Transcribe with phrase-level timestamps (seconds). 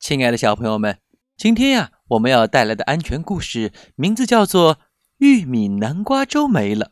[0.00, 0.96] 亲爱的小朋友们，
[1.36, 4.76] 今天呀，我们要带来的安全故事名字叫做
[5.18, 6.86] 《玉米南瓜粥没了》。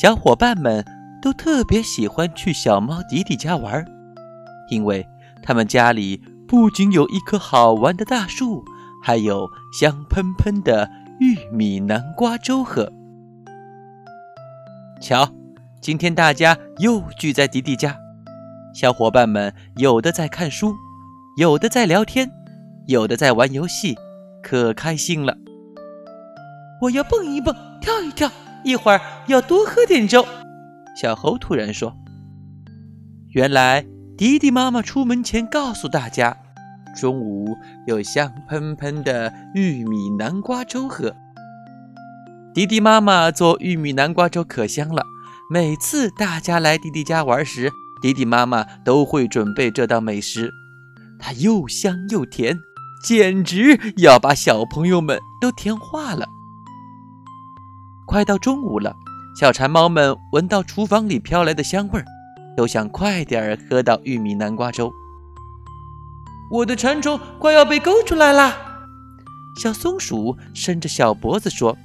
[0.00, 0.84] 小伙伴们
[1.20, 3.84] 都特别喜欢去小猫迪迪家玩，
[4.70, 5.04] 因为
[5.42, 8.64] 他们家里不仅有一棵好玩的大树，
[9.02, 10.88] 还有香喷喷的
[11.18, 12.92] 玉米南瓜粥喝。
[15.02, 15.28] 瞧，
[15.80, 18.05] 今天大家又聚在迪迪家。
[18.76, 20.76] 小伙伴们有的在看书，
[21.38, 22.30] 有的在聊天，
[22.86, 23.96] 有的在玩游戏，
[24.42, 25.34] 可开心了。
[26.82, 28.30] 我要蹦一蹦，跳一跳，
[28.64, 30.22] 一会儿要多喝点粥。
[30.94, 31.96] 小猴突然说
[33.32, 33.82] ：“原来
[34.18, 36.36] 迪迪妈妈出门前告诉大家，
[36.94, 41.16] 中午有香喷喷的玉米南瓜粥喝。
[42.52, 45.02] 迪迪妈妈做玉米南瓜粥可香了，
[45.50, 50.52] 每次大家来迪迪家玩时。”迪迪妈妈都会准备这道美食，
[51.18, 52.58] 它又香又甜，
[53.02, 56.26] 简直要把小朋友们都甜化了。
[58.06, 58.94] 快到中午了，
[59.40, 62.04] 小馋猫们闻到厨房里飘来的香味儿，
[62.56, 64.92] 都想快点儿喝到玉米南瓜粥。
[66.50, 68.54] 我的馋虫快要被勾出来啦！
[69.60, 71.76] 小松鼠伸着小脖子说：“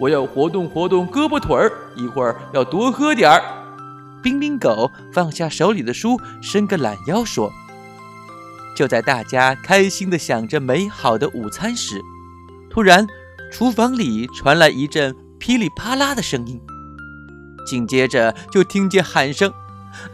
[0.00, 3.42] 我要活动活动胳膊腿儿，一会儿要多喝点儿。”
[4.22, 7.52] 冰冰狗放下手里的书，伸个懒腰说
[8.76, 12.00] ：“就在大家开心地想着美好的午餐时，
[12.68, 13.06] 突然
[13.52, 16.60] 厨房里传来一阵噼里啪啦的声音，
[17.66, 19.52] 紧接着就听见喊声：‘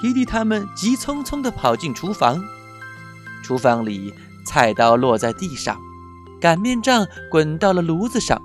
[0.00, 2.44] 迪迪他们急匆匆地跑进厨房，
[3.42, 4.12] 厨房里
[4.44, 5.80] 菜刀落在地上，
[6.38, 8.40] 擀面杖滚到了炉子上。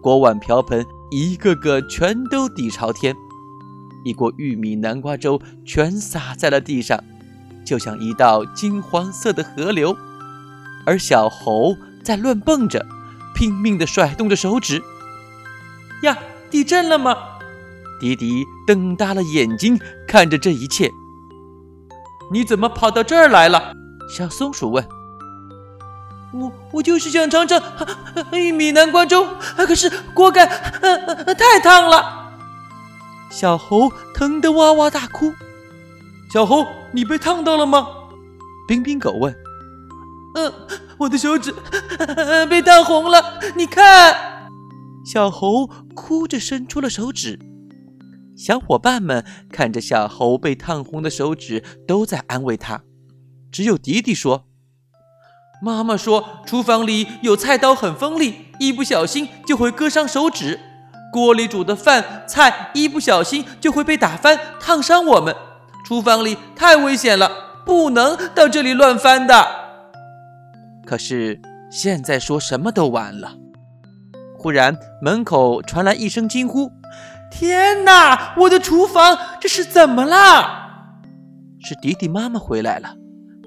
[0.00, 3.14] 锅碗瓢盆一个个全都底朝天，
[4.04, 7.02] 一锅玉米南瓜粥全洒在了地上，
[7.64, 9.96] 就像一道金黄色的河流。
[10.86, 12.86] 而小猴在乱蹦着，
[13.34, 14.82] 拼命地甩动着手指。
[16.02, 16.16] 呀，
[16.50, 17.14] 地震了吗？
[18.00, 20.90] 迪迪瞪大了眼睛看着这一切。
[22.32, 23.74] 你怎么跑到这儿来了？
[24.08, 24.82] 小松鼠问。
[26.32, 27.60] 我我就是想尝尝
[28.32, 29.26] 玉米南瓜粥，
[29.56, 32.30] 可是锅盖太烫了。
[33.30, 35.32] 小猴疼得哇哇大哭。
[36.32, 37.86] 小猴，你被烫到了吗？
[38.68, 39.34] 冰冰狗问。
[40.36, 40.52] 嗯，
[40.98, 41.52] 我的手指
[42.48, 44.16] 被烫红了，你看。
[45.04, 47.38] 小猴哭着伸出了手指。
[48.36, 52.82] 小伙伴们看着小猴被烫红的手指，都在安慰他。
[53.50, 54.49] 只有迪迪说。
[55.62, 60.58] 妈妈说，厨房里有菜刀，很锋利，一不小心就会割伤手指。
[61.12, 65.36] 锅里煮的饭菜，一不小心就会被打翻，烫伤我们。
[65.84, 67.30] 厨房里太危险了，
[67.66, 69.46] 不能到这里乱翻的。
[70.86, 73.32] 可是现在说什么都晚了。
[74.38, 76.70] 忽然，门口传来一声惊呼
[77.30, 78.34] ：“天哪！
[78.38, 80.86] 我的厨房这是怎么了？”
[81.60, 82.94] 是迪迪妈妈回来了。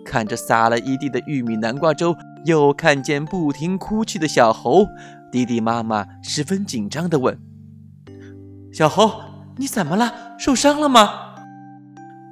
[0.06, 2.16] 看着洒了一地的玉米南瓜粥，
[2.46, 4.86] 又看见不停哭泣的小猴，
[5.32, 7.40] 迪迪妈妈十分紧张地问
[8.72, 9.22] ：“小猴，
[9.58, 10.36] 你怎么了？
[10.38, 11.36] 受伤了吗？”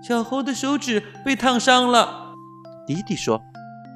[0.03, 2.33] 小猴的手指被烫伤了。
[2.87, 3.41] 迪迪说：“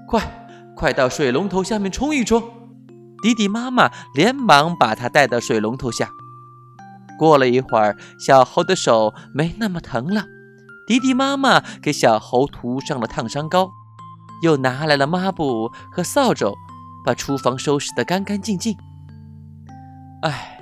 [0.07, 2.41] 快，快到水龙头下面冲一冲。”
[3.23, 6.07] 迪迪妈妈连忙把他带到水龙头下。
[7.17, 10.25] 过了一会儿，小猴的手没那么疼了。
[10.87, 13.71] 迪迪妈妈给小猴涂上了烫伤膏，
[14.43, 16.53] 又拿来了抹布和扫帚，
[17.03, 18.77] 把厨房收拾得干干净净。
[20.21, 20.59] 唉，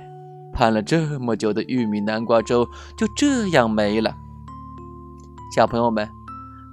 [0.52, 4.14] 盼了这么久的玉米南瓜粥就这样没了。
[5.54, 6.08] 小朋友们，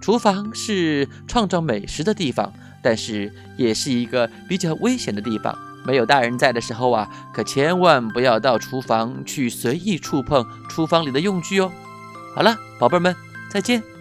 [0.01, 5.53] 厨房是创造美食的地方，但是也是一个比较危险的地方。
[5.85, 11.69] 没有大人在的时候啊，可千万不要到厨房去随意触碰厨房里的用具哦。
[12.33, 13.13] 好了，宝贝们。
[13.51, 14.00] 再见。